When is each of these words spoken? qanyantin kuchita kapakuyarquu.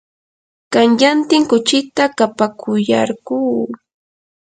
qanyantin 0.73 1.41
kuchita 1.49 2.03
kapakuyarquu. 2.17 3.35